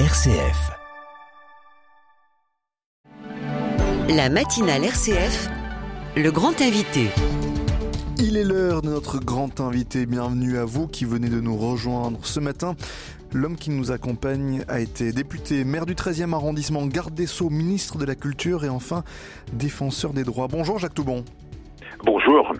RCF. 0.00 0.72
La 4.08 4.28
matinale 4.28 4.82
RCF, 4.86 5.48
le 6.16 6.32
grand 6.32 6.60
invité. 6.60 7.06
Il 8.18 8.36
est 8.36 8.42
l'heure 8.42 8.82
de 8.82 8.88
notre 8.88 9.20
grand 9.20 9.60
invité. 9.60 10.06
Bienvenue 10.06 10.58
à 10.58 10.64
vous 10.64 10.88
qui 10.88 11.04
venez 11.04 11.28
de 11.28 11.40
nous 11.40 11.56
rejoindre 11.56 12.18
ce 12.26 12.40
matin. 12.40 12.74
L'homme 13.32 13.54
qui 13.54 13.70
nous 13.70 13.92
accompagne 13.92 14.64
a 14.66 14.80
été 14.80 15.12
député, 15.12 15.62
maire 15.62 15.86
du 15.86 15.94
13e 15.94 16.32
arrondissement, 16.34 16.84
garde 16.86 17.14
des 17.14 17.28
Sceaux, 17.28 17.48
ministre 17.48 17.96
de 17.96 18.04
la 18.04 18.16
Culture 18.16 18.64
et 18.64 18.68
enfin 18.68 19.04
défenseur 19.52 20.12
des 20.12 20.24
droits. 20.24 20.48
Bonjour 20.48 20.80
Jacques 20.80 20.94
Toubon. 20.94 21.24
Bonjour. 22.04 22.52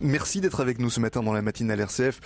Merci 0.00 0.40
d'être 0.40 0.60
avec 0.60 0.78
nous 0.78 0.90
ce 0.90 1.00
matin 1.00 1.22
dans 1.22 1.32
la 1.32 1.42
matinale 1.42 1.80
RCF. 1.80 2.20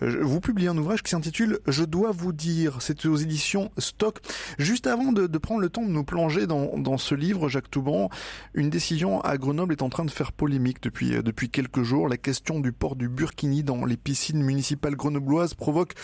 Vous 0.00 0.40
publiez 0.40 0.68
un 0.68 0.76
ouvrage 0.76 1.02
qui 1.02 1.10
s'intitule 1.10 1.60
Je 1.66 1.84
dois 1.84 2.10
vous 2.10 2.32
dire. 2.32 2.78
C'est 2.80 3.06
aux 3.06 3.16
éditions 3.16 3.70
Stock. 3.78 4.20
Juste 4.58 4.86
avant 4.86 5.12
de, 5.12 5.26
prendre 5.38 5.60
le 5.60 5.68
temps 5.68 5.82
de 5.82 5.90
nous 5.90 6.04
plonger 6.04 6.46
dans, 6.46 6.98
ce 6.98 7.14
livre, 7.14 7.48
Jacques 7.48 7.70
Touban, 7.70 8.10
une 8.54 8.70
décision 8.70 9.20
à 9.20 9.36
Grenoble 9.36 9.72
est 9.72 9.82
en 9.82 9.88
train 9.88 10.04
de 10.04 10.10
faire 10.10 10.32
polémique 10.32 10.82
depuis, 10.82 11.10
depuis 11.22 11.50
quelques 11.50 11.82
jours. 11.82 12.08
La 12.08 12.16
question 12.16 12.60
du 12.60 12.72
port 12.72 12.96
du 12.96 13.08
burkini 13.08 13.62
dans 13.62 13.84
les 13.84 13.96
piscines 13.96 14.42
municipales 14.42 14.96
grenobloises 14.96 15.54
provoque 15.54 15.94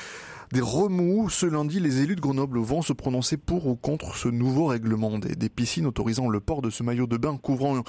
des 0.52 0.60
remous. 0.60 1.28
Ce 1.28 1.46
lundi, 1.46 1.80
les 1.80 2.02
élus 2.02 2.16
de 2.16 2.20
Grenoble 2.20 2.58
vont 2.58 2.82
se 2.82 2.92
prononcer 2.92 3.36
pour 3.36 3.66
ou 3.66 3.76
contre 3.76 4.16
ce 4.16 4.28
nouveau 4.28 4.66
règlement 4.66 5.18
des, 5.18 5.48
piscines 5.48 5.86
autorisant 5.86 6.28
le 6.28 6.40
port 6.40 6.62
de 6.62 6.70
ce 6.70 6.82
maillot 6.82 7.06
de 7.06 7.16
bain 7.16 7.36
couvrant 7.36 7.82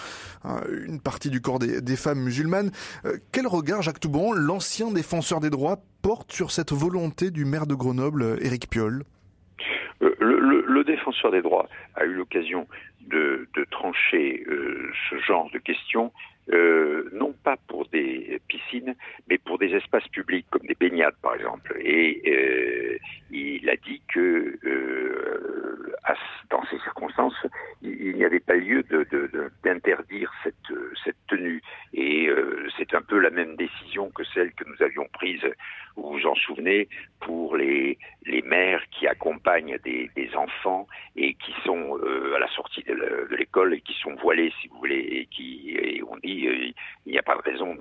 euh, 0.45 0.85
une 0.87 1.01
partie 1.01 1.29
du 1.29 1.41
corps 1.41 1.59
des, 1.59 1.95
femmes 1.95 2.19
musulmanes. 2.19 2.71
Euh, 3.05 3.17
quel 3.31 3.47
regard, 3.47 3.81
Jacques 3.81 3.99
Toubon, 3.99 4.31
l'ancien 4.31 4.91
défenseur 4.91 5.39
des 5.39 5.49
droits, 5.49 5.77
porte 6.01 6.31
sur 6.31 6.51
cette 6.51 6.71
volonté 6.71 7.31
du 7.31 7.45
maire 7.45 7.67
de 7.67 7.75
Grenoble, 7.75 8.37
Éric 8.41 8.69
Piolle? 8.69 9.03
Euh, 10.01 10.15
le, 10.19 10.83
défenseur 10.83 11.31
des 11.31 11.41
droits 11.41 11.67
a 11.95 12.05
eu 12.05 12.13
l'occasion 12.13 12.67
de, 13.01 13.47
trancher 13.69 14.44
ce 15.09 15.19
genre 15.19 15.49
de 15.51 15.59
questions 15.59 16.11
euh, 16.52 17.09
non 17.14 17.33
pas 17.44 17.58
pour 17.67 17.88
des 17.89 18.42
piscines, 18.47 18.95
mais 19.30 19.38
pour 19.38 19.59
des 19.59 19.73
espaces 19.75 20.08
publics 20.08 20.47
comme 20.50 20.66
des 20.66 20.75
baignades 20.75 21.16
par 21.22 21.36
exemple. 21.36 21.78
Et 21.80 22.22
euh, 22.28 22.97
il 23.31 23.69
a 23.69 23.75
dit 23.75 24.02
que 24.11 24.58
euh, 24.66 25.94
dans 26.50 26.64
ces 26.66 26.80
circonstances, 26.80 27.45
il, 27.83 28.16
n'y 28.16 28.25
avait 28.25 28.39
pas 28.39 28.56
lieu 28.56 28.83
d'interdire 29.64 30.31
cette, 30.44 30.56
tenue. 31.28 31.61
Et 31.94 32.28
c'est 32.78 32.95
un 32.95 33.02
peu 33.02 33.19
la 33.19 33.30
même 33.30 33.56
décision 33.56 34.09
que 34.09 34.23
celle 34.34 34.52
que 34.53 34.63
nous 34.67 34.81
avions 34.84 35.08
prise, 35.13 35.45
vous 35.95 36.13
vous 36.13 36.25
en 36.25 36.34
souvenez, 36.34 36.88
pour 37.19 37.56
les, 37.56 38.00
les 38.25 38.41
mères 38.41 38.81
qui 38.89 39.06
accompagnent 39.06 39.78
des 39.84 40.09
enfants 40.36 40.88
et 41.16 41.36
qui 41.36 41.53
sont 41.63 42.00
à 42.36 42.39
la 42.39 42.47
sortie 42.47 42.84
de 42.84 43.28
l'école 43.36 43.75
et 43.75 43.81
qui 43.81 43.94
sont 44.02 44.16
voilés, 44.16 44.52
si 44.59 44.67
vous 44.69 44.78
voulez, 44.80 45.00
et 45.00 45.25
qui 45.28 45.78
et 45.78 46.02
on 46.03 46.17
dit 46.17 46.39
il 47.06 47.11
n'y 47.11 47.19
a 47.19 47.23
pas 47.23 47.36
de 47.36 47.41
raison 47.41 47.75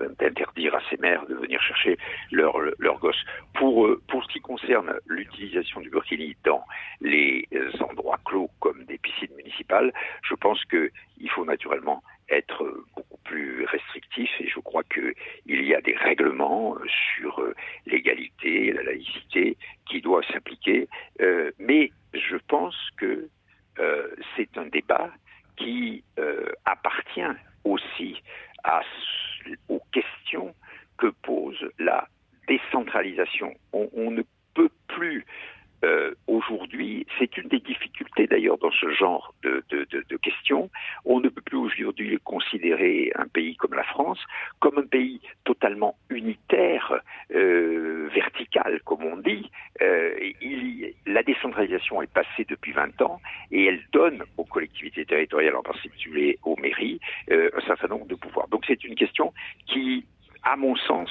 à 0.74 0.80
ces 0.90 0.96
mères 0.98 1.26
de 1.26 1.34
venir 1.34 1.60
chercher 1.60 1.98
leurs 2.30 2.58
leur 2.78 2.98
gosses. 2.98 3.24
Pour, 3.54 3.86
euh, 3.86 4.00
pour 4.08 4.22
ce 4.24 4.28
qui 4.28 4.40
concerne 4.40 4.94
l'utilisation 5.06 5.80
du 5.80 5.90
burkini 5.90 6.36
dans 6.44 6.64
les 7.00 7.46
euh, 7.54 7.70
endroits 7.80 8.18
clos 8.24 8.50
comme 8.60 8.84
des 8.84 8.98
piscines 8.98 9.34
municipales, 9.36 9.92
je 10.22 10.34
pense 10.34 10.62
qu'il 10.66 11.30
faut 11.30 11.44
naturellement 11.44 12.02
être 12.30 12.84
beaucoup 12.94 13.18
plus 13.24 13.64
restrictif 13.64 14.30
et 14.40 14.48
je 14.48 14.60
crois 14.60 14.82
qu'il 14.84 15.14
y 15.46 15.74
a 15.74 15.80
des 15.80 15.96
règlements 15.96 16.76
sur 17.16 17.40
euh, 17.40 17.54
l'égalité, 17.86 18.72
la 18.72 18.82
laïcité 18.82 19.56
qui 19.88 20.00
doivent 20.00 20.26
s'appliquer, 20.30 20.88
mais 21.58 21.90
je 22.12 22.36
pense 22.48 22.76
que 22.98 23.28
c'est 24.36 24.58
un 24.58 24.66
débat 24.66 25.10
qui 25.56 26.04
appartient 26.66 27.32
aussi 27.64 28.22
aux 29.68 29.82
questions 29.92 30.54
que 30.98 31.06
pose 31.22 31.58
la 31.78 32.08
décentralisation. 32.48 33.54
On, 33.72 34.10
ne 34.10 34.22
peut 34.54 34.70
plus 34.88 35.24
euh, 35.84 36.12
aujourd'hui, 36.26 37.06
c'est 37.18 37.36
une 37.36 37.48
des 37.48 37.60
difficultés 37.60 38.26
d'ailleurs 38.26 38.58
dans 38.58 38.72
ce 38.72 38.90
genre 38.90 39.32
de, 39.44 39.62
questions, 40.20 40.68
on 41.04 41.20
ne 41.20 41.28
peut 41.28 41.40
plus 41.40 41.56
aujourd'hui 41.56 42.18
considérer 42.24 43.12
un 43.14 43.28
pays 43.28 43.54
comme 43.54 43.74
la 43.74 43.84
France 43.84 44.18
comme 44.58 44.78
un 44.78 44.86
pays 44.86 45.20
totalement 45.44 45.96
unitaire, 46.10 47.00
euh, 47.32 48.08
vertical 48.12 48.80
comme 48.84 49.04
on 49.04 49.18
dit. 49.18 49.48
Euh, 49.80 50.18
la 51.06 51.22
décentralisation 51.22 52.02
est 52.02 52.12
passée 52.12 52.44
depuis 52.48 52.72
20 52.72 53.00
ans 53.02 53.20
et 53.52 53.66
elle 53.66 53.80
donne 53.92 54.24
aux 54.36 54.44
collectivités 54.44 55.04
territoriales, 55.04 55.54
en 55.54 55.62
particulier 55.62 56.38
aux 56.42 56.56
mairies, 56.56 56.98
un 57.30 57.60
certain 57.66 57.86
nombre 57.86 58.06
de 58.06 58.16
pouvoirs. 58.16 58.48
Donc 58.48 58.64
c'est 58.66 58.82
une 58.82 58.96
question 58.96 59.32
qui 59.66 60.04
à 60.42 60.56
mon 60.56 60.76
sens, 60.76 61.10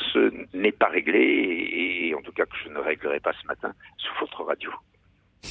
n'est 0.53 0.71
pas 0.71 0.87
réglé, 0.87 1.19
et 1.19 2.15
en 2.15 2.21
tout 2.21 2.31
cas 2.31 2.45
que 2.45 2.57
je 2.63 2.69
ne 2.69 2.79
réglerai 2.79 3.19
pas 3.19 3.33
ce 3.41 3.47
matin 3.47 3.73
sous 3.97 4.13
votre 4.19 4.43
radio. 4.43 4.71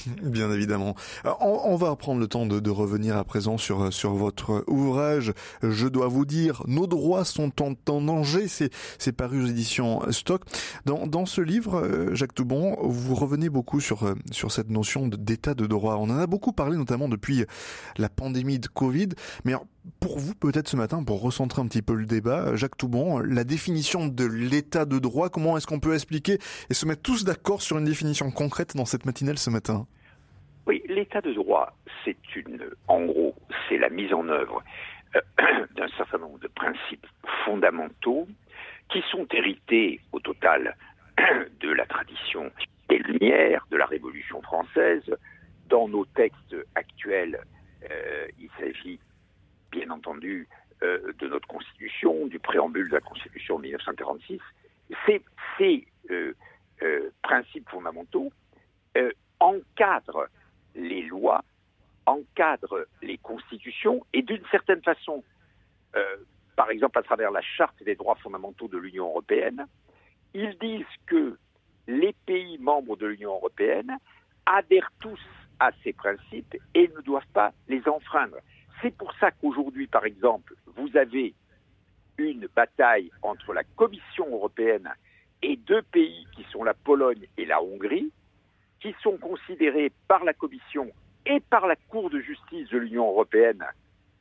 Bien 0.23 0.51
évidemment. 0.53 0.95
On, 1.41 1.77
va 1.77 1.95
prendre 1.97 2.21
le 2.21 2.27
temps 2.27 2.47
de, 2.47 2.71
revenir 2.71 3.17
à 3.17 3.25
présent 3.25 3.59
sur, 3.59 3.93
sur 3.93 4.15
votre 4.15 4.65
ouvrage. 4.67 5.33
Je 5.63 5.87
dois 5.87 6.09
vous 6.09 6.25
dire, 6.25 6.63
nos 6.67 6.87
droits 6.87 7.25
sont 7.25 7.53
en, 7.63 8.01
danger. 8.01 8.49
C'est 8.49 9.13
paru 9.13 9.43
aux 9.43 9.47
éditions 9.47 10.01
Stock. 10.11 10.43
Dans, 10.85 11.07
dans 11.07 11.27
ce 11.27 11.41
livre, 11.41 11.77
euh, 11.77 12.15
Jacques 12.15 12.35
Toubon, 12.35 12.77
vous 12.83 13.15
revenez 13.15 13.49
beaucoup 13.49 13.81
sur, 13.81 14.05
euh, 14.05 14.15
sur 14.31 14.53
cette 14.53 14.71
notion 14.71 15.07
d'état 15.09 15.55
de 15.55 15.67
droit. 15.67 15.97
On 15.97 16.11
en 16.11 16.19
a 16.19 16.27
beaucoup 16.27 16.53
parlé, 16.53 16.77
notamment 16.77 17.09
depuis 17.09 17.45
la 17.97 18.09
pandémie 18.09 18.59
de 18.59 18.67
Covid. 18.67 19.11
Mais 19.45 19.55
pour 20.01 20.19
vous, 20.19 20.35
peut-être 20.35 20.69
ce 20.69 20.77
matin, 20.77 21.03
pour 21.05 21.21
recentrer 21.23 21.63
un 21.63 21.67
petit 21.67 21.83
peu 21.83 21.95
le 21.95 22.07
débat, 22.07 22.57
Jacques 22.57 22.77
Toubon, 22.77 23.19
la 23.19 23.45
définition 23.45 24.07
de 24.07 24.25
l'état 24.25 24.85
de 24.85 24.99
droit, 24.99 25.29
comment 25.29 25.57
est-ce 25.57 25.67
qu'on 25.67 25.81
peut 25.81 25.95
expliquer 25.95 26.39
et 26.71 26.75
se 26.75 26.87
mettre 26.87 27.03
tous 27.03 27.25
d'accord 27.25 27.63
sur 27.63 27.79
une 27.79 27.85
définition 27.85 28.31
concrète 28.31 28.77
dans 28.77 28.85
cette 28.85 29.07
matinale 29.07 29.39
ce 29.39 29.51
matin? 29.51 29.87
Oui, 30.67 30.83
l'état 30.89 31.21
de 31.21 31.33
droit, 31.33 31.77
c'est 32.05 32.17
une, 32.35 32.65
en 32.89 33.05
gros, 33.05 33.35
c'est 33.69 33.79
la 33.79 33.89
mise 33.89 34.13
en 34.13 34.29
œuvre 34.29 34.63
euh, 35.15 35.21
d'un 35.77 35.89
certain 35.97 36.19
nombre 36.19 36.41
de 36.41 36.49
principes 36.49 37.07
fondamentaux 37.45 38.27
qui 38.91 39.03
sont 39.11 39.27
hérités 39.33 40.01
au 40.13 40.21
total 40.21 40.77
de 41.61 41.71
la 41.71 41.87
tradition 41.87 42.51
des 42.89 42.99
Lumières, 42.99 43.67
de 43.71 43.77
la 43.77 43.87
Révolution 43.87 44.43
française. 44.43 45.05
Dans 45.69 45.89
nos 45.89 46.05
textes 46.05 46.57
actuels, 46.75 47.41
euh, 47.91 48.27
il 48.39 48.49
s'agit 48.59 49.01
bien 49.71 49.91
entendu 49.91 50.49
euh, 50.83 51.13
de 51.19 51.29
notre 51.29 51.49
Constitution, 51.49 52.27
du 52.27 52.39
préambule 52.39 52.89
de 52.89 52.95
la 52.95 53.01
Constitution 53.01 53.57
de 53.57 53.63
1946, 53.63 54.41
ces, 55.07 55.87
euh, 56.11 56.35
euh, 56.83 57.11
principes 57.23 57.69
fondamentaux 57.71 58.31
encadrent 59.41 60.29
les 60.75 61.03
lois, 61.03 61.45
encadrent 62.07 62.87
les 63.03 63.19
constitutions 63.19 64.05
et 64.15 64.23
d'une 64.23 64.45
certaine 64.51 64.83
façon, 64.83 65.23
par 66.57 66.71
exemple 66.71 66.99
à 66.99 67.03
travers 67.03 67.31
la 67.31 67.43
Charte 67.43 67.83
des 67.83 67.95
droits 67.95 68.15
fondamentaux 68.17 68.69
de 68.69 68.79
l'Union 68.79 69.09
européenne, 69.09 69.67
ils 70.33 70.57
disent 70.59 70.87
que 71.07 71.39
les 71.87 72.15
pays 72.25 72.57
membres 72.57 72.97
de 72.97 73.07
l'Union 73.07 73.35
européenne 73.35 73.99
adhèrent 74.47 74.93
tous 75.01 75.21
à 75.61 75.71
ces 75.85 75.93
principes 75.93 76.57
et 76.75 76.89
ne 76.89 77.01
doivent 77.03 77.33
pas 77.35 77.53
les 77.69 77.87
enfreindre. 77.87 78.37
C'est 78.83 78.95
pour 78.97 79.13
ça 79.19 79.31
qu'aujourd'hui, 79.31 79.87
par 79.87 80.05
exemple, 80.05 80.55
vous 80.77 80.97
avez 80.97 81.35
une 82.19 82.49
bataille 82.55 83.11
entre 83.23 83.53
la 83.53 83.65
Commission 83.65 84.27
européenne 84.31 84.91
et 85.43 85.57
deux 85.57 85.83
pays 85.83 86.27
qui 86.35 86.45
sont 86.51 86.65
la 86.65 86.75
Pologne 86.75 87.27
et 87.37 87.45
la 87.45 87.63
Hongrie, 87.63 88.11
qui 88.81 88.95
sont 89.03 89.17
considérés 89.19 89.93
par 90.09 90.25
la 90.25 90.33
Commission 90.33 90.91
et 91.25 91.41
par 91.41 91.67
la 91.67 91.77
Cour 91.77 92.11
de 92.11 92.21
justice 92.21 92.69
de 92.71 92.79
l'Union 92.79 93.09
européenne 93.09 93.65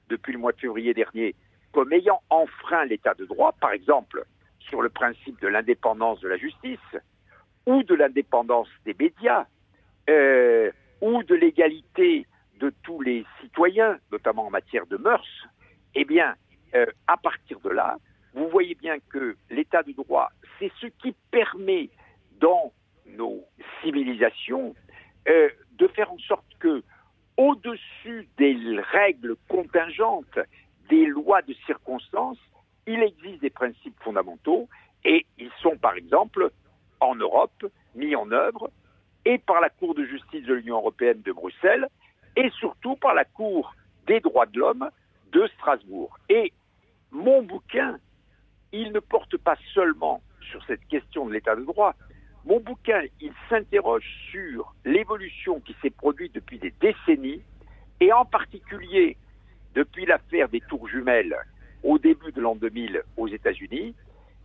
depuis 0.10 0.34
le 0.34 0.40
mois 0.40 0.52
de 0.52 0.60
février 0.60 0.94
dernier 0.94 1.36
comme 1.72 1.92
ayant 1.92 2.22
enfreint 2.30 2.86
l'état 2.86 3.14
de 3.16 3.26
droit, 3.26 3.54
par 3.60 3.72
exemple 3.72 4.26
sur 4.60 4.82
le 4.82 4.90
principe 4.90 5.40
de 5.42 5.48
l'indépendance 5.48 6.22
de 6.22 6.30
la 6.30 6.38
justice 6.38 6.80
ou 7.66 7.84
de 7.84 7.96
l'indépendance 7.96 8.70
des 8.86 8.96
médias 8.98 9.46
euh, 10.10 10.72
ou 11.02 11.22
de 11.24 11.36
l'égalité 11.36 12.26
de 12.60 12.74
tous 12.84 13.02
les 13.02 13.26
citoyens, 13.42 13.98
notamment 14.12 14.48
en 14.48 14.50
matière 14.50 14.86
de 14.88 14.98
mœurs, 14.98 15.48
eh 15.94 16.06
bien, 16.06 16.36
euh, 16.74 16.86
à 17.08 17.18
partir 17.18 17.60
de 17.62 17.70
là, 17.70 17.98
vous 18.34 18.50
voyez 18.50 18.76
bien 18.76 18.98
que 19.10 19.38
l'état 19.50 19.84
de 19.84 19.94
droit, 19.94 20.30
c'est 20.60 20.72
ce 20.82 20.88
qui 20.88 21.16
permet 21.32 21.90
dans 22.40 22.74
nos 23.08 23.46
civilisations 23.82 24.76
euh, 25.28 25.50
de 25.78 25.88
faire 25.88 26.12
en 26.12 26.18
sorte 26.20 26.46
que, 26.60 26.84
au-dessus 27.38 28.28
des 28.38 28.58
règles 28.92 29.36
contingentes, 29.50 30.40
des 30.90 31.06
lois 31.06 31.42
de 31.42 31.54
circonstances, 31.66 32.40
il 32.88 33.02
existe 33.02 33.42
des 33.42 33.50
principes 33.50 33.98
fondamentaux 34.02 34.70
et 35.04 35.26
ils 35.38 35.52
sont, 35.62 35.78
par 35.78 35.96
exemple, 35.96 36.52
en 37.00 37.16
Europe, 37.16 37.66
mis 37.96 38.16
en 38.16 38.32
œuvre 38.32 38.70
et 39.26 39.38
par 39.40 39.60
la 39.60 39.70
Cour 39.70 39.96
de 39.96 40.06
justice 40.06 40.46
de 40.46 40.54
l'Union 40.54 40.78
européenne 40.78 41.22
de 41.22 41.32
Bruxelles 41.32 41.88
et 42.36 42.50
surtout 42.52 42.96
par 42.96 43.14
la 43.14 43.26
Cour 43.26 43.76
des 44.08 44.20
droits 44.20 44.46
de 44.46 44.60
l'homme 44.60 44.90
de 45.32 45.48
Strasbourg. 45.56 46.18
Et 46.30 46.54
mon 47.12 47.44
bouquin, 47.44 47.98
il 48.72 48.92
ne 48.92 49.00
porte 49.00 49.38
pas 49.38 49.58
seulement 49.74 50.22
sur 50.52 50.64
cette 50.66 50.86
question 50.88 51.26
de 51.26 51.34
l'état 51.34 51.56
de 51.56 51.64
droit. 51.64 51.96
Mon 52.46 52.60
bouquin, 52.60 53.02
il 53.22 53.32
s'interroge 53.50 54.06
sur 54.32 54.76
l'évolution 54.86 55.60
qui 55.62 55.76
s'est 55.82 55.90
produite 55.90 56.34
depuis 56.36 56.60
des 56.60 56.74
décennies 56.80 57.42
et 58.00 58.12
en 58.14 58.26
particulier 58.26 59.18
depuis 59.74 60.06
l'affaire 60.06 60.50
des 60.50 60.62
tours 60.62 60.88
jumelles 60.88 61.36
au 61.84 61.98
début 61.98 62.32
de 62.32 62.42
l'an 62.42 62.56
2000 62.56 63.02
aux 63.18 63.28
États-Unis 63.28 63.96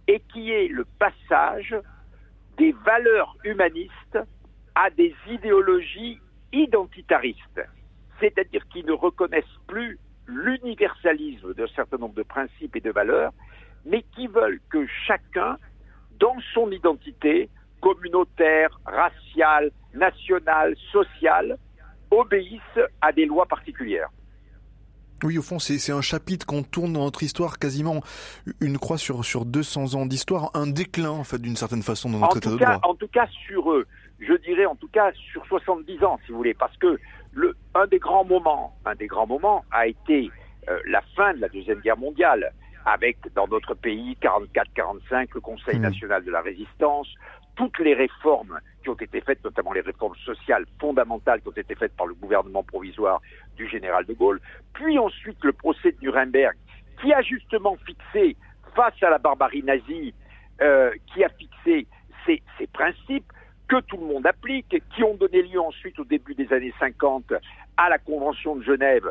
et 0.07 0.21
qui 0.33 0.51
est 0.51 0.69
le 0.69 0.85
passage 0.99 1.77
des 2.57 2.73
valeurs 2.85 3.37
humanistes 3.45 4.19
à 4.75 4.91
des 4.91 5.15
idéologies 5.29 6.21
identitaristes, 6.53 7.61
c'est-à-dire 8.21 8.67
qui 8.69 8.85
ne 8.85 8.93
reconnaissent 8.93 9.45
plus 9.67 9.99
l'universalisme 10.27 11.55
d'un 11.55 11.67
certain 11.75 11.97
nombre 11.97 12.15
de 12.15 12.23
principes 12.23 12.77
et 12.77 12.81
de 12.81 12.91
valeurs, 12.91 13.33
mais 13.85 14.05
qui 14.15 14.27
veulent 14.27 14.61
que 14.71 14.87
chacun, 15.07 15.57
dans 16.19 16.37
son 16.55 16.71
identité 16.71 17.49
communautaire, 17.81 18.79
raciale, 18.85 19.71
nationale, 19.95 20.75
sociale, 20.93 21.57
obéisse 22.11 22.61
à 23.01 23.13
des 23.13 23.27
lois 23.27 23.47
particulières. 23.47 24.11
Oui, 25.23 25.37
au 25.37 25.43
fond, 25.43 25.59
c'est 25.59 25.93
un 25.93 26.01
chapitre 26.01 26.47
qu'on 26.47 26.63
tourne 26.63 26.95
dans 26.95 27.05
notre 27.05 27.23
histoire, 27.23 27.59
quasiment 27.59 28.01
une 28.61 28.79
croix 28.79 28.97
sur, 28.97 29.23
sur 29.25 29.45
200 29.45 29.95
ans 29.95 30.07
d'histoire, 30.07 30.51
un 30.55 30.67
déclin, 30.67 31.11
en 31.11 31.25
fait, 31.25 31.39
d'une 31.39 31.57
certaine 31.57 31.83
façon, 31.83 32.09
dans 32.09 32.21
notre 32.21 32.39
état 32.39 32.51
de 32.51 32.57
droit. 32.57 32.81
En 32.85 32.95
tout 32.95 33.09
cas, 33.09 33.27
sur, 33.47 33.71
eux, 33.71 33.87
je 34.19 34.33
dirais, 34.35 34.65
en 34.65 34.77
tout 34.77 34.89
cas, 34.89 35.13
sur 35.31 35.45
70 35.47 36.05
ans, 36.05 36.19
si 36.25 36.33
vous 36.33 36.39
voulez, 36.39 36.55
parce 36.55 36.77
que 36.79 36.99
le, 37.33 37.57
un 37.75 37.87
des 37.87 37.99
grands 37.99 38.25
moments, 38.25 38.75
un 38.85 38.95
des 38.95 39.07
grands 39.07 39.27
moments 39.27 39.65
a 39.71 39.87
été 39.87 40.31
euh, 40.69 40.79
la 40.87 41.03
fin 41.17 41.35
de 41.35 41.41
la 41.41 41.49
Deuxième 41.49 41.81
Guerre 41.81 41.99
mondiale, 41.99 42.53
avec, 42.87 43.19
dans 43.35 43.47
notre 43.47 43.75
pays, 43.75 44.17
44-45, 44.23 45.29
le 45.35 45.41
Conseil 45.41 45.79
mmh. 45.79 45.83
national 45.83 46.25
de 46.25 46.31
la 46.31 46.41
résistance, 46.41 47.09
toutes 47.57 47.79
les 47.79 47.95
réformes 47.95 48.59
qui 48.83 48.89
ont 48.89 48.95
été 48.95 49.21
faites, 49.21 49.45
notamment 49.45 49.73
les 49.73 49.83
réformes 49.83 50.17
sociales 50.25 50.65
fondamentales 50.81 51.43
qui 51.43 51.49
ont 51.49 51.53
été 51.53 51.75
faites 51.75 51.95
par 51.95 52.07
le 52.07 52.15
gouvernement 52.15 52.63
provisoire 52.63 53.21
du 53.57 53.69
général 53.69 54.07
de 54.07 54.15
Gaulle, 54.15 54.41
puis 54.73 54.99
ensuite 54.99 55.37
le 55.45 55.53
procès 55.53 55.93
de 55.93 55.99
Nuremberg, 56.01 56.57
qui 57.01 57.13
a 57.13 57.21
justement 57.23 57.77
fixé, 57.85 58.37
face 58.75 58.95
à 59.03 59.11
la 59.11 59.19
barbarie 59.19 59.63
nazie, 59.63 60.15
euh, 60.63 60.91
qui 61.13 61.25
a 61.25 61.29
fixé 61.31 61.87
ces, 62.25 62.43
ces, 62.59 62.67
principes 62.69 63.33
que 63.71 63.81
tout 63.83 63.97
le 63.97 64.07
monde 64.07 64.27
applique, 64.27 64.83
qui 64.95 65.05
ont 65.05 65.15
donné 65.15 65.43
lieu 65.43 65.61
ensuite 65.61 65.97
au 66.01 66.05
début 66.05 66.35
des 66.35 66.53
années 66.53 66.75
50 66.81 67.33
à 67.77 67.89
la 67.89 67.99
Convention 67.99 68.57
de 68.57 68.65
Genève 68.65 69.09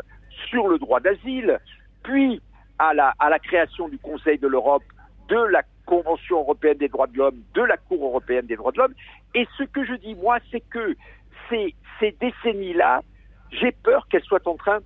sur 0.49 0.67
le 0.67 0.77
droit 0.77 0.99
d'asile, 0.99 1.59
puis 2.03 2.41
à 2.77 2.93
la, 2.93 3.13
à 3.19 3.29
la 3.29 3.39
création 3.39 3.87
du 3.87 3.97
Conseil 3.97 4.37
de 4.37 4.47
l'Europe, 4.47 4.83
de 5.29 5.37
la 5.37 5.63
Convention 5.85 6.39
européenne 6.39 6.77
des 6.77 6.89
droits 6.89 7.07
de 7.07 7.17
l'homme, 7.17 7.41
de 7.53 7.61
la 7.61 7.77
Cour 7.77 8.03
européenne 8.03 8.47
des 8.47 8.57
droits 8.57 8.73
de 8.73 8.79
l'homme. 8.79 8.93
Et 9.33 9.47
ce 9.57 9.63
que 9.63 9.85
je 9.85 9.93
dis, 9.93 10.15
moi, 10.15 10.39
c'est 10.51 10.61
que 10.69 10.93
ces, 11.49 11.73
ces 12.01 12.11
décennies-là, 12.19 13.01
j'ai 13.51 13.71
peur 13.71 14.09
qu'elles 14.09 14.23
soient 14.23 14.45
en 14.45 14.57
train 14.57 14.79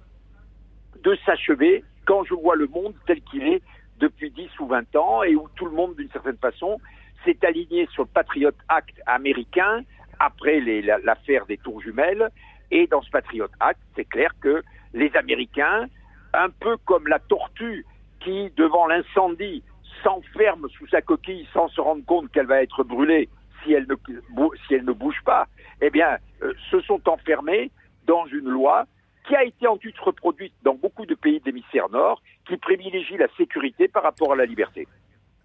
de 1.04 1.18
s'achever 1.25 1.84
quand 2.06 2.24
je 2.25 2.36
vois 2.36 2.56
le 2.56 2.68
monde 2.68 2.94
tel 3.08 3.22
qu'il 3.22 3.48
est 3.48 3.64
depuis 4.00 4.30
10 4.30 4.50
ou 4.60 4.68
20 4.68 4.96
ans 4.98 5.24
et 5.24 5.36
où 5.36 5.48
tout 5.56 5.66
le 5.66 5.72
monde, 5.72 5.96
d'une 5.96 6.12
certaine 6.12 6.38
façon, 6.38 6.80
s'est 7.24 7.38
aligné 7.46 7.88
sur 7.94 8.04
le 8.04 8.10
Patriot 8.10 8.52
Act 8.70 9.02
américain 9.06 9.84
après 10.20 10.60
l'affaire 10.60 11.46
des 11.46 11.58
tours 11.58 11.81
jumelles. 11.81 12.30
Et 12.72 12.88
dans 12.88 13.02
ce 13.02 13.10
Patriot 13.10 13.48
Act, 13.60 13.80
c'est 13.96 14.06
clair 14.06 14.31
que 14.42 14.64
les 14.94 15.16
Américains, 15.16 15.88
un 16.34 16.50
peu 16.50 16.78
comme 16.86 17.08
la 17.08 17.20
tortue 17.20 17.86
qui, 18.20 18.52
devant 18.56 18.88
l'incendie, 18.88 19.64
s'enferme 20.04 20.68
sous 20.78 20.88
sa 20.88 21.02
coquille 21.02 21.48
sans 21.54 21.68
se 21.70 21.81
rendre 21.81 22.06
compte 22.06 22.31
qu'elle 22.31 22.48
va 22.48 22.62
être 22.62 22.84
brûlée 22.84 23.30
si 23.64 23.74
elle 23.74 23.88
ne, 23.88 24.92
bouge 24.92 25.22
pas, 25.24 25.48
eh 25.81 25.90
bien, 25.90 26.18
euh, 26.42 26.54
se 26.70 26.81
sont 26.81 27.02
enfermés 27.08 27.72
dans 28.06 28.25
une 28.25 28.50
loi 28.50 28.86
qui 29.25 29.36
a 29.36 29.44
été 29.44 29.68
ensuite 29.68 29.98
reproduite 30.00 30.54
dans 30.64 30.75
beaucoup 30.75 31.06
de 31.06 31.16
pays 31.16 31.40
d'hémisphère 31.40 31.90
nord, 31.90 32.22
qui 32.46 32.58
privilégie 32.58 33.18
la 33.18 33.28
sécurité 33.38 33.88
par 33.88 34.04
rapport 34.04 34.34
à 34.34 34.36
la 34.36 34.46
liberté. 34.46 34.86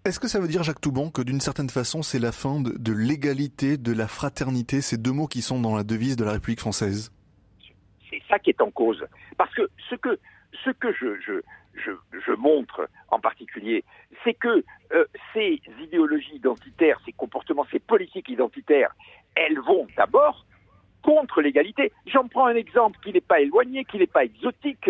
Est-ce 0.09 0.19
que 0.19 0.27
ça 0.27 0.39
veut 0.39 0.47
dire, 0.47 0.63
Jacques 0.63 0.81
Toubon, 0.81 1.11
que 1.11 1.21
d'une 1.21 1.39
certaine 1.39 1.69
façon, 1.69 2.01
c'est 2.01 2.17
la 2.17 2.31
fin 2.31 2.59
de, 2.61 2.91
l'égalité, 2.91 3.77
de 3.77 3.93
la 3.93 4.07
fraternité, 4.07 4.81
ces 4.81 4.97
deux 4.97 5.11
mots 5.11 5.27
qui 5.27 5.43
sont 5.43 5.61
dans 5.61 5.75
la 5.75 5.83
devise 5.83 6.15
de 6.15 6.25
la 6.25 6.31
République 6.31 6.61
française? 6.61 7.11
C'est 8.09 8.19
ça 8.27 8.39
qui 8.39 8.49
est 8.49 8.59
en 8.59 8.71
cause. 8.71 9.05
Parce 9.37 9.53
que 9.53 9.69
ce 9.87 9.93
que, 9.93 10.19
ce 10.65 10.71
que 10.71 10.91
je, 10.93 11.19
je, 11.21 11.91
je, 12.25 12.31
montre 12.31 12.89
en 13.09 13.19
particulier, 13.19 13.83
c'est 14.23 14.33
que 14.33 14.63
euh, 14.93 15.05
ces 15.35 15.61
idéologies 15.79 16.37
identitaires, 16.37 16.99
ces 17.05 17.11
comportements, 17.11 17.67
ces 17.71 17.77
politiques 17.77 18.29
identitaires, 18.29 18.95
elles 19.35 19.59
vont 19.59 19.85
d'abord 19.95 20.47
contre 21.03 21.39
l'égalité. 21.43 21.91
J'en 22.07 22.27
prends 22.27 22.47
un 22.47 22.55
exemple 22.55 22.97
qui 23.03 23.13
n'est 23.13 23.21
pas 23.21 23.41
éloigné, 23.41 23.85
qui 23.85 23.99
n'est 23.99 24.07
pas 24.07 24.23
exotique. 24.23 24.89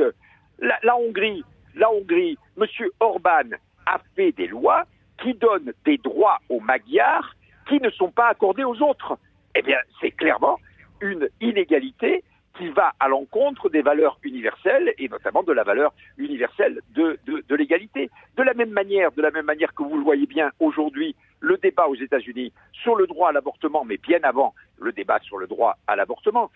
La, 0.60 0.80
la 0.82 0.96
Hongrie, 0.96 1.44
la 1.76 1.92
Hongrie, 1.92 2.38
M. 2.58 2.66
Orban 3.02 3.58
a 3.86 4.00
fait 4.16 4.32
des 4.32 4.48
lois 4.48 4.86
qui 5.22 5.34
donnent 5.34 5.74
des 5.86 5.98
droits 5.98 6.40
aux 6.50 6.60
Magyars 6.60 7.36
qui 7.68 7.80
ne 7.80 7.90
sont 7.90 8.12
pas 8.12 8.28
accordés 8.28 8.64
aux 8.64 8.82
autres. 8.82 9.18
Eh 9.56 9.62
bien, 9.62 9.78
c'est 10.02 10.12
clairement 10.12 10.60
une 11.02 11.30
inégalité 11.42 12.24
qui 12.58 12.68
va 12.70 12.94
à 13.00 13.08
l'encontre 13.08 13.70
des 13.70 13.82
valeurs 13.82 14.20
universelles 14.24 14.94
et 14.98 15.08
notamment 15.08 15.44
de 15.44 15.54
la 15.54 15.64
valeur 15.64 15.94
universelle 16.18 16.82
de, 16.94 17.18
de, 17.26 17.56
l'égalité. 17.56 18.10
De 18.36 18.44
la 18.44 18.54
même 18.54 18.72
manière, 18.72 19.12
de 19.14 19.22
la 19.22 19.32
même 19.32 19.46
manière 19.46 19.74
que 19.74 19.84
vous 19.84 19.98
le 19.98 20.04
voyez 20.04 20.26
bien 20.26 20.52
aujourd'hui, 20.60 21.16
le 21.40 21.58
débat 21.58 21.88
aux 21.88 21.96
États-Unis 21.96 22.52
sur 22.74 22.96
le 22.96 23.08
droit 23.08 23.30
à 23.30 23.32
l'avortement, 23.32 23.86
mais 23.86 23.98
bien 23.98 24.20
avant 24.24 24.54
le 24.78 24.92
débat 24.92 25.20
sur 25.22 25.38
le 25.38 25.48
droit 25.48 25.78
à 25.88 25.96
l'avortement, 25.96 26.52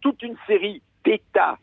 toute 0.00 0.22
une 0.22 0.36
série 0.46 0.80
d'États 1.04 1.58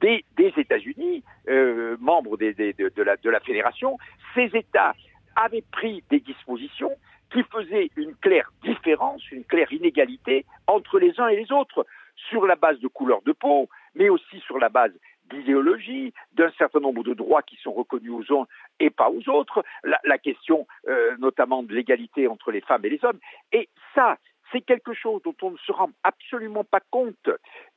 des, 0.00 0.24
États-Unis, 0.56 1.22
euh, 1.48 1.96
membres 2.00 2.36
de 2.36 3.30
la 3.30 3.40
fédération, 3.40 3.98
ces 4.34 4.50
États 4.54 4.94
avaient 5.36 5.64
pris 5.72 6.02
des 6.10 6.20
dispositions 6.20 6.96
qui 7.32 7.42
faisaient 7.44 7.90
une 7.96 8.14
claire 8.16 8.50
différence, 8.62 9.30
une 9.30 9.44
claire 9.44 9.72
inégalité 9.72 10.44
entre 10.66 10.98
les 10.98 11.18
uns 11.18 11.28
et 11.28 11.36
les 11.36 11.50
autres 11.52 11.86
sur 12.16 12.46
la 12.46 12.56
base 12.56 12.78
de 12.80 12.88
couleur 12.88 13.22
de 13.22 13.32
peau, 13.32 13.68
mais 13.94 14.08
aussi 14.08 14.40
sur 14.40 14.58
la 14.58 14.68
base 14.68 14.92
d'idéologie, 15.30 16.12
d'un 16.32 16.50
certain 16.58 16.80
nombre 16.80 17.02
de 17.02 17.14
droits 17.14 17.42
qui 17.42 17.56
sont 17.56 17.72
reconnus 17.72 18.12
aux 18.12 18.40
uns 18.40 18.46
et 18.80 18.90
pas 18.90 19.10
aux 19.10 19.28
autres, 19.30 19.64
la, 19.82 20.18
question 20.18 20.66
euh, 20.88 21.16
notamment 21.18 21.62
de 21.62 21.74
l'égalité 21.74 22.28
entre 22.28 22.50
les 22.50 22.60
femmes 22.60 22.84
et 22.84 22.90
les 22.90 23.04
hommes. 23.04 23.18
Et 23.52 23.68
ça, 23.94 24.18
c'est 24.50 24.60
quelque 24.60 24.92
chose 24.92 25.22
dont 25.22 25.36
on 25.42 25.52
ne 25.52 25.56
se 25.58 25.72
rend 25.72 25.90
absolument 26.02 26.64
pas 26.64 26.80
compte. 26.90 27.30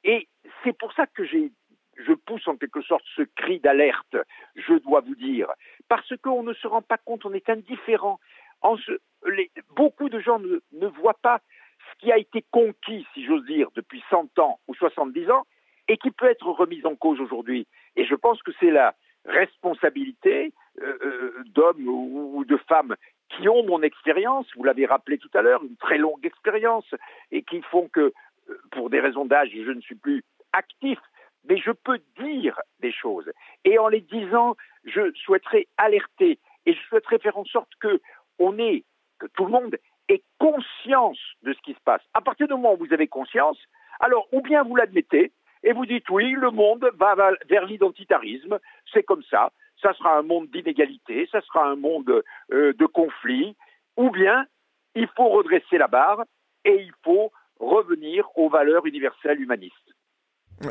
Et 0.04 0.28
c'est 0.64 0.78
pour 0.78 0.92
ça 0.94 1.08
que 1.08 1.24
je 1.26 2.14
pousse 2.26 2.48
en 2.48 2.58
quelque 2.58 2.82
sorte 2.82 3.06
ce 3.16 3.22
cri 3.22 3.60
d'alerte, 3.60 4.18
je 4.56 4.74
dois 4.80 5.02
vous 5.02 5.16
dire, 5.16 5.48
parce 5.88 6.14
qu'on 6.22 6.44
ne 6.44 6.54
se 6.54 6.68
rend 6.68 6.82
pas 6.82 6.98
compte, 6.98 7.26
on 7.26 7.34
est 7.34 7.50
indifférent. 7.50 8.20
Beaucoup 9.76 10.10
de 10.10 10.20
gens 10.20 10.40
ne, 10.40 10.88
voient 10.88 11.20
pas 11.22 11.42
ce 11.80 12.00
qui 12.00 12.12
a 12.12 12.18
été 12.18 12.44
conquis, 12.52 13.06
si 13.14 13.26
j'ose 13.26 13.46
dire, 13.46 13.70
depuis 13.76 14.04
100 14.10 14.40
ans 14.40 14.60
ou 14.68 14.74
70 14.74 15.30
ans, 15.30 15.46
et 15.88 15.98
qui 15.98 16.12
peut 16.12 16.30
être 16.30 16.48
remis 16.48 16.84
en 16.86 16.96
cause 16.96 17.20
aujourd'hui. 17.20 17.68
Et 17.96 18.06
je 18.06 18.16
pense 18.16 18.42
que 18.42 18.52
c'est 18.60 18.72
la 18.72 18.96
responsabilité 19.26 20.54
euh, 20.82 20.98
euh, 21.04 21.44
d'hommes 21.54 21.88
ou, 21.88 22.32
ou, 22.36 22.46
de 22.46 22.58
femmes 22.58 22.96
qui 23.30 23.50
ont 23.50 23.66
mon 23.66 23.82
expérience, 23.82 24.48
vous 24.56 24.64
l'avez 24.64 24.86
rappelé 24.86 25.18
tout 25.18 25.30
à 25.34 25.42
l'heure, 25.42 25.64
une 25.64 25.78
très 25.78 25.98
longue 25.98 26.26
expérience, 26.26 26.86
et 27.32 27.42
qui 27.44 27.62
font 27.62 27.88
que, 27.88 28.14
euh, 28.50 28.62
pour 28.72 28.90
des 28.90 29.00
raisons 29.00 29.26
d'âge, 29.26 29.50
je 29.54 29.72
ne 29.72 29.82
suis 29.82 29.96
plus 29.96 30.24
actif, 30.54 31.00
mais 31.48 31.58
je 31.58 31.72
peux 31.72 32.00
dire 32.20 32.60
des 32.80 32.92
choses. 32.92 33.32
Et 33.64 33.78
en 33.78 33.88
les 33.88 34.02
disant, 34.02 34.56
je 34.86 35.12
souhaiterais 35.14 35.68
alerter, 35.78 36.40
et 36.66 36.74
je 36.74 36.80
souhaiterais 36.88 37.20
faire 37.20 37.38
en 37.38 37.46
sorte 37.46 37.70
que 37.80 38.02
tout 38.38 39.46
le 39.46 39.52
monde 39.52 39.76
ait 40.10 40.24
conscience 40.40 41.20
de 41.44 41.54
ce 41.54 41.62
qui 41.62 41.74
se 41.74 41.80
passe. 41.84 42.02
À 42.14 42.22
partir 42.22 42.48
du 42.48 42.54
moment 42.54 42.74
où 42.74 42.86
vous 42.86 42.94
avez 42.94 43.08
conscience, 43.08 43.58
alors 44.00 44.28
ou 44.32 44.42
bien 44.42 44.64
vous 44.64 44.76
l'admettez 44.76 45.32
et 45.64 45.74
vous 45.74 45.86
dites 45.86 46.10
oui, 46.10 46.32
le 46.32 46.52
monde 46.52 46.90
va 46.96 47.16
vers 47.48 47.66
l'identitarisme, 47.66 48.60
c'est 48.94 49.04
comme 49.04 49.24
ça, 49.24 49.52
ça 49.82 49.94
sera 49.94 50.18
un 50.18 50.22
monde 50.22 50.50
d'inégalité, 50.50 51.28
ça 51.32 51.42
sera 51.42 51.68
un 51.68 51.76
monde 51.76 52.24
euh, 52.52 52.74
de 52.74 52.86
conflit, 52.86 53.56
ou 53.98 54.10
bien 54.10 54.46
il 54.94 55.08
faut 55.16 55.30
redresser 55.30 55.78
la 55.78 55.88
barre 55.88 56.24
et 56.64 56.76
il 56.76 56.92
faut 57.04 57.32
revenir 57.60 58.28
aux 58.36 58.50
valeurs 58.50 58.86
universelles 58.86 59.42
humanistes. 59.42 59.85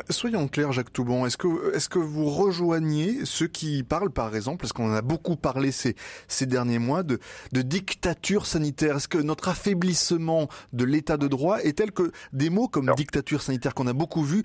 Soyons 0.09 0.47
clairs, 0.47 0.71
Jacques 0.71 0.91
Toubon, 0.91 1.27
est-ce 1.27 1.37
que, 1.37 1.75
est-ce 1.75 1.89
que 1.89 1.99
vous 1.99 2.25
rejoignez 2.25 3.23
ceux 3.23 3.45
qui 3.45 3.83
parlent, 3.83 4.09
par 4.09 4.35
exemple, 4.35 4.61
parce 4.61 4.73
qu'on 4.73 4.89
en 4.89 4.95
a 4.95 5.03
beaucoup 5.03 5.35
parlé 5.35 5.71
ces, 5.71 5.95
ces 6.27 6.47
derniers 6.47 6.79
mois, 6.79 7.03
de, 7.03 7.19
de 7.53 7.61
dictature 7.61 8.47
sanitaire? 8.47 8.95
Est-ce 8.95 9.07
que 9.07 9.19
notre 9.19 9.47
affaiblissement 9.47 10.47
de 10.73 10.85
l'état 10.85 11.17
de 11.17 11.27
droit 11.27 11.59
est 11.59 11.77
tel 11.77 11.91
que 11.91 12.11
des 12.33 12.49
mots 12.49 12.67
comme 12.67 12.91
dictature 12.95 13.41
sanitaire 13.41 13.75
qu'on 13.75 13.85
a 13.85 13.93
beaucoup 13.93 14.23
vus 14.23 14.41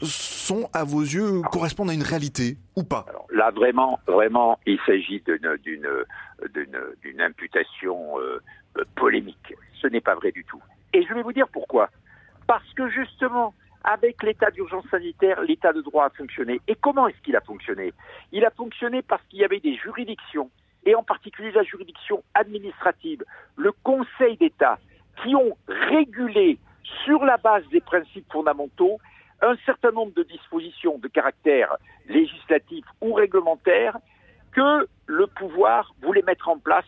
sont, 0.00 0.70
à 0.72 0.84
vos 0.84 1.02
yeux, 1.02 1.42
correspondent 1.50 1.90
à 1.90 1.94
une 1.94 2.02
réalité 2.02 2.58
ou 2.76 2.84
pas? 2.84 3.04
Là, 3.30 3.50
vraiment, 3.50 3.98
vraiment, 4.06 4.60
il 4.64 4.78
s'agit 4.86 5.20
d'une, 5.26 5.56
d'une, 5.64 5.88
d'une, 7.02 7.20
imputation 7.20 8.20
euh, 8.20 8.40
polémique. 8.94 9.54
Ce 9.82 9.88
n'est 9.88 10.00
pas 10.00 10.14
vrai 10.14 10.30
du 10.30 10.44
tout. 10.44 10.62
Et 10.92 11.02
je 11.02 11.12
vais 11.14 11.22
vous 11.22 11.32
dire 11.32 11.48
pourquoi. 11.48 11.90
Parce 12.46 12.72
que 12.74 12.88
justement, 12.90 13.54
avec 13.84 14.22
l'état 14.22 14.50
d'urgence 14.50 14.86
sanitaire, 14.90 15.42
l'état 15.42 15.72
de 15.72 15.82
droit 15.82 16.06
a 16.06 16.10
fonctionné. 16.10 16.60
Et 16.66 16.74
comment 16.74 17.06
est-ce 17.06 17.20
qu'il 17.22 17.36
a 17.36 17.40
fonctionné? 17.40 17.92
Il 18.32 18.44
a 18.44 18.50
fonctionné 18.50 19.02
parce 19.02 19.22
qu'il 19.28 19.40
y 19.40 19.44
avait 19.44 19.60
des 19.60 19.76
juridictions, 19.76 20.50
et 20.86 20.94
en 20.94 21.02
particulier 21.02 21.52
la 21.52 21.62
juridiction 21.62 22.22
administrative, 22.34 23.22
le 23.56 23.72
Conseil 23.82 24.36
d'État, 24.38 24.78
qui 25.22 25.34
ont 25.34 25.56
régulé 25.68 26.58
sur 27.04 27.24
la 27.24 27.36
base 27.36 27.66
des 27.68 27.80
principes 27.80 28.30
fondamentaux 28.32 28.98
un 29.42 29.56
certain 29.66 29.90
nombre 29.90 30.14
de 30.14 30.22
dispositions 30.22 30.98
de 30.98 31.08
caractère 31.08 31.76
législatif 32.08 32.84
ou 33.00 33.12
réglementaire 33.12 33.98
que 34.52 34.88
le 35.06 35.26
pouvoir 35.26 35.94
voulait 36.02 36.22
mettre 36.22 36.48
en 36.48 36.58
place, 36.58 36.84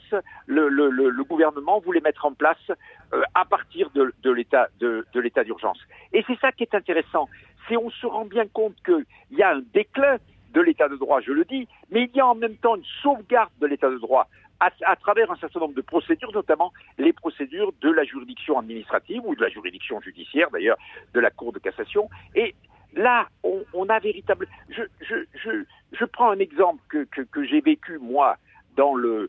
le, 0.46 1.22
gouvernement 1.24 1.80
voulait 1.80 2.00
mettre 2.00 2.24
en 2.24 2.32
place 2.32 2.70
euh, 3.12 3.22
à 3.34 3.44
partir 3.44 3.90
de, 3.90 4.12
l'état 4.30 5.44
d'urgence. 5.44 5.78
Et 6.12 6.24
c'est 6.26 6.38
ça 6.40 6.52
qui 6.52 6.62
est 6.62 6.74
intéressant, 6.74 7.28
c'est 7.68 7.76
on 7.76 7.90
se 7.90 8.06
rend 8.06 8.24
bien 8.24 8.46
compte 8.46 8.76
qu'il 8.84 9.04
y 9.32 9.42
a 9.42 9.54
un 9.54 9.62
déclin 9.74 10.16
de 10.52 10.60
l'état 10.60 10.88
de 10.88 10.96
droit, 10.96 11.20
je 11.20 11.32
le 11.32 11.44
dis, 11.44 11.68
mais 11.90 12.04
il 12.04 12.16
y 12.16 12.20
a 12.20 12.26
en 12.26 12.34
même 12.34 12.56
temps 12.56 12.76
une 12.76 12.84
sauvegarde 13.02 13.50
de 13.60 13.66
l'état 13.66 13.90
de 13.90 13.98
droit 13.98 14.28
à, 14.60 14.70
à, 14.86 14.96
travers 14.96 15.30
un 15.30 15.36
certain 15.36 15.60
nombre 15.60 15.74
de 15.74 15.82
procédures, 15.82 16.32
notamment 16.32 16.72
les 16.96 17.12
procédures 17.12 17.72
de 17.82 17.90
la 17.90 18.04
juridiction 18.04 18.58
administrative 18.58 19.20
ou 19.24 19.34
de 19.34 19.42
la 19.42 19.50
juridiction 19.50 20.00
judiciaire, 20.00 20.50
d'ailleurs, 20.50 20.78
de 21.12 21.20
la 21.20 21.30
Cour 21.30 21.52
de 21.52 21.58
cassation. 21.58 22.08
Et 22.34 22.54
Là, 22.96 23.28
on, 23.74 23.88
a 23.90 23.98
véritable. 23.98 24.48
Je, 24.70 26.04
prends 26.06 26.30
un 26.30 26.38
exemple 26.38 26.82
que, 26.88 27.44
j'ai 27.44 27.60
vécu 27.60 27.98
moi 27.98 28.36
dans 28.74 28.94
le 28.94 29.28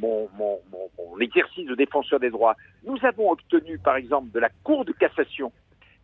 mon, 0.00 0.28
exercice 1.20 1.66
de 1.66 1.74
défenseur 1.74 2.20
des 2.20 2.30
droits. 2.30 2.56
Nous 2.84 2.96
avons 3.02 3.30
obtenu, 3.30 3.78
par 3.78 3.96
exemple, 3.96 4.30
de 4.30 4.38
la 4.38 4.48
Cour 4.64 4.84
de 4.84 4.92
cassation 4.92 5.52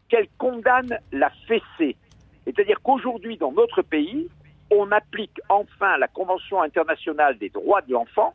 qu'elle 0.09 0.29
condamne 0.37 0.99
la 1.13 1.31
fessée. 1.47 1.97
C'est-à-dire 2.45 2.81
qu'aujourd'hui, 2.83 3.37
dans 3.37 3.53
notre 3.53 3.83
pays, 3.83 4.29
on 4.71 4.91
applique 4.91 5.41
enfin 5.49 5.97
la 5.97 6.09
Convention 6.09 6.61
internationale 6.61 7.39
des 7.39 7.49
droits 7.49 7.83
de 7.83 7.93
l'enfant, 7.93 8.35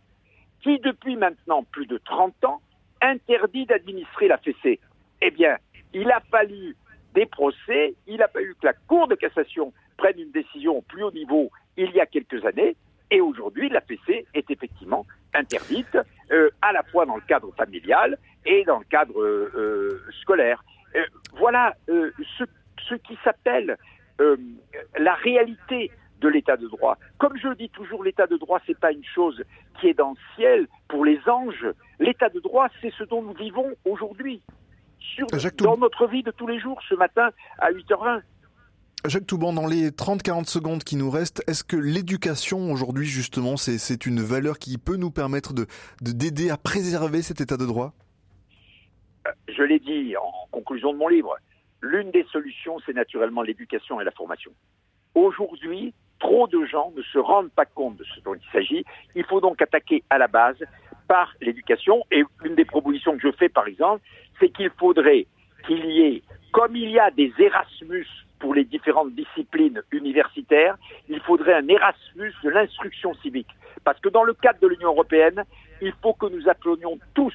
qui, 0.61 0.79
depuis 0.79 1.15
maintenant 1.15 1.63
plus 1.63 1.85
de 1.85 1.97
30 1.97 2.45
ans, 2.45 2.61
interdit 3.01 3.65
d'administrer 3.65 4.27
la 4.27 4.37
fessée. 4.37 4.79
Eh 5.21 5.31
bien, 5.31 5.57
il 5.93 6.09
a 6.09 6.21
fallu 6.31 6.75
des 7.13 7.25
procès. 7.25 7.95
Il 8.07 8.17
n'a 8.17 8.27
pas 8.27 8.41
eu 8.41 8.55
que 8.59 8.67
la 8.67 8.73
Cour 8.73 9.07
de 9.07 9.15
cassation 9.15 9.73
prenne 9.97 10.19
une 10.19 10.31
décision 10.31 10.77
au 10.77 10.81
plus 10.81 11.03
haut 11.03 11.11
niveau 11.11 11.51
il 11.77 11.91
y 11.91 11.99
a 11.99 12.05
quelques 12.05 12.45
années. 12.45 12.75
Et 13.11 13.21
aujourd'hui, 13.21 13.69
la 13.69 13.81
PC 13.81 14.25
est 14.33 14.49
effectivement 14.49 15.05
interdite, 15.33 15.97
euh, 16.31 16.49
à 16.61 16.71
la 16.71 16.83
fois 16.83 17.05
dans 17.05 17.15
le 17.15 17.21
cadre 17.21 17.51
familial 17.55 18.17
et 18.45 18.63
dans 18.65 18.79
le 18.79 18.85
cadre 18.85 19.21
euh, 19.21 19.51
euh, 19.55 20.01
scolaire. 20.21 20.63
voilà 21.37 21.75
ce, 21.87 22.45
ce, 22.87 22.95
qui 22.95 23.17
s'appelle 23.23 23.77
la 24.99 25.15
réalité 25.15 25.91
de 26.21 26.27
l'état 26.27 26.55
de 26.55 26.67
droit. 26.67 26.97
Comme 27.17 27.35
je 27.37 27.47
le 27.47 27.55
dis 27.55 27.69
toujours, 27.69 28.03
l'état 28.03 28.27
de 28.27 28.37
droit, 28.37 28.59
c'est 28.65 28.79
pas 28.79 28.91
une 28.91 29.03
chose 29.03 29.43
qui 29.79 29.87
est 29.87 29.93
dans 29.93 30.11
le 30.11 30.35
ciel 30.35 30.67
pour 30.87 31.03
les 31.03 31.19
anges. 31.27 31.67
L'état 31.99 32.29
de 32.29 32.39
droit, 32.39 32.67
c'est 32.81 32.93
ce 32.93 33.03
dont 33.03 33.21
nous 33.21 33.33
vivons 33.33 33.73
aujourd'hui 33.85 34.41
dans 35.59 35.77
notre 35.77 36.07
vie 36.07 36.23
de 36.23 36.31
tous 36.31 36.47
les 36.47 36.59
jours, 36.59 36.79
ce 36.89 36.95
matin 36.95 37.29
à 37.59 37.71
8h20. 37.71 38.21
Jacques 39.05 39.27
Touban, 39.27 39.51
dans 39.51 39.67
les 39.67 39.89
30-40 39.89 40.47
secondes 40.47 40.83
qui 40.83 40.95
nous 40.95 41.09
restent, 41.09 41.43
est-ce 41.47 41.65
que 41.65 41.75
l'éducation 41.75 42.71
aujourd'hui, 42.71 43.05
justement, 43.05 43.57
c'est 43.57 44.05
une 44.05 44.21
valeur 44.21 44.59
qui 44.59 44.77
peut 44.77 44.95
nous 44.95 45.11
permettre 45.11 45.53
de 45.53 45.65
d'aider 46.01 46.49
à 46.49 46.57
préserver 46.57 47.21
cet 47.21 47.41
état 47.41 47.57
de 47.57 47.65
droit? 47.65 47.93
Euh, 49.27 49.31
Je 49.49 49.63
l'ai 49.63 49.79
dit 49.79 50.15
en 50.15 50.47
conclusion 50.51 50.93
de 50.93 50.97
mon 50.97 51.09
livre, 51.09 51.35
l'une 51.81 52.11
des 52.11 52.25
solutions, 52.31 52.77
c'est 52.85 52.93
naturellement 52.93 53.41
l'éducation 53.41 53.99
et 53.99 54.05
la 54.05 54.11
formation. 54.11 54.51
Aujourd'hui, 55.15 55.93
trop 56.19 56.47
de 56.47 56.65
gens 56.65 56.93
ne 56.95 57.01
se 57.01 57.17
rendent 57.19 57.51
pas 57.51 57.65
compte 57.65 57.97
de 57.97 58.05
ce 58.05 58.21
dont 58.21 58.35
il 58.35 58.51
s'agit. 58.53 58.85
Il 59.15 59.25
faut 59.25 59.41
donc 59.41 59.61
attaquer 59.61 60.03
à 60.09 60.17
la 60.17 60.29
base 60.29 60.63
par 61.09 61.33
l'éducation. 61.41 62.03
Et 62.11 62.23
une 62.45 62.55
des 62.55 62.65
propositions 62.65 63.17
que 63.17 63.21
je 63.21 63.35
fais, 63.37 63.49
par 63.49 63.67
exemple, 63.67 64.01
c'est 64.39 64.49
qu'il 64.49 64.69
faudrait 64.77 65.25
qu'il 65.65 65.85
y 65.85 66.01
ait, 66.01 66.23
comme 66.51 66.75
il 66.75 66.89
y 66.89 66.99
a 66.99 67.09
des 67.11 67.31
Erasmus 67.37 68.07
pour 68.39 68.53
les 68.53 68.65
différentes 68.65 69.13
disciplines 69.13 69.81
universitaires, 69.91 70.77
il 71.07 71.19
faudrait 71.21 71.55
un 71.55 71.67
Erasmus 71.67 72.33
de 72.43 72.49
l'instruction 72.49 73.13
civique. 73.15 73.47
Parce 73.83 73.99
que 73.99 74.09
dans 74.09 74.23
le 74.23 74.33
cadre 74.33 74.59
de 74.59 74.67
l'Union 74.67 74.89
européenne, 74.89 75.43
il 75.81 75.93
faut 76.01 76.13
que 76.13 76.25
nous 76.25 76.47
appelions 76.49 76.99
tous 77.13 77.33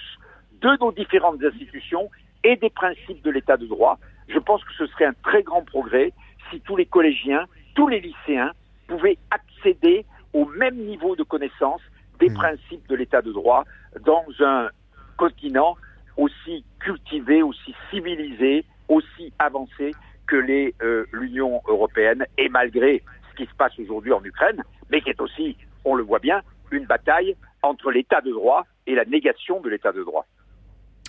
de 0.60 0.76
nos 0.80 0.92
différentes 0.92 1.42
institutions 1.42 2.10
et 2.44 2.56
des 2.56 2.70
principes 2.70 3.22
de 3.22 3.30
l'état 3.30 3.56
de 3.56 3.66
droit. 3.66 3.98
Je 4.28 4.38
pense 4.38 4.62
que 4.64 4.72
ce 4.74 4.86
serait 4.86 5.06
un 5.06 5.14
très 5.22 5.42
grand 5.42 5.62
progrès 5.62 6.12
si 6.50 6.60
tous 6.60 6.76
les 6.76 6.86
collégiens, 6.86 7.46
tous 7.74 7.88
les 7.88 8.00
lycéens 8.00 8.52
pouvaient 8.86 9.18
accéder 9.30 10.04
au 10.32 10.44
même 10.46 10.76
niveau 10.76 11.16
de 11.16 11.22
connaissance 11.22 11.80
des 12.20 12.28
mmh. 12.28 12.34
principes 12.34 12.88
de 12.88 12.96
l'état 12.96 13.22
de 13.22 13.32
droit 13.32 13.64
dans 14.00 14.24
un 14.40 14.68
continent 15.16 15.76
aussi 16.18 16.64
cultivé, 16.80 17.42
aussi 17.42 17.74
civilisé, 17.90 18.66
aussi 18.88 19.32
avancé 19.38 19.92
que 20.26 20.36
euh, 20.36 21.06
l'Union 21.12 21.62
européenne, 21.66 22.26
et 22.36 22.50
malgré 22.50 23.02
ce 23.30 23.36
qui 23.36 23.50
se 23.50 23.56
passe 23.56 23.72
aujourd'hui 23.78 24.12
en 24.12 24.22
Ukraine, 24.22 24.62
mais 24.90 25.00
qui 25.00 25.08
est 25.08 25.20
aussi, 25.20 25.56
on 25.86 25.94
le 25.94 26.02
voit 26.02 26.18
bien, 26.18 26.42
une 26.70 26.84
bataille 26.84 27.34
entre 27.62 27.90
l'état 27.90 28.20
de 28.20 28.30
droit 28.30 28.66
et 28.86 28.94
la 28.94 29.06
négation 29.06 29.60
de 29.62 29.70
l'état 29.70 29.92
de 29.92 30.04
droit. 30.04 30.26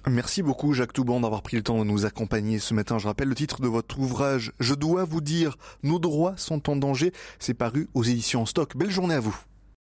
Merci 0.07 0.41
beaucoup 0.41 0.73
Jacques 0.73 0.93
Touban 0.93 1.19
d'avoir 1.19 1.41
pris 1.41 1.57
le 1.57 1.63
temps 1.63 1.77
de 1.79 1.83
nous 1.83 2.05
accompagner 2.05 2.59
ce 2.59 2.73
matin. 2.73 2.97
Je 2.99 3.07
rappelle 3.07 3.27
le 3.27 3.35
titre 3.35 3.61
de 3.61 3.67
votre 3.67 3.99
ouvrage 3.99 4.53
Je 4.59 4.73
dois 4.73 5.03
vous 5.03 5.19
dire, 5.19 5.57
nos 5.83 5.99
droits 5.99 6.37
sont 6.37 6.69
en 6.69 6.77
danger. 6.77 7.11
C'est 7.37 7.53
paru 7.53 7.87
aux 7.93 8.03
éditions 8.03 8.45
Stock. 8.45 8.77
Belle 8.77 8.91
journée 8.91 9.15
à 9.15 9.19
vous. 9.19 9.37